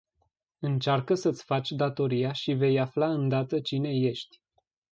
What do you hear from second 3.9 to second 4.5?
ești.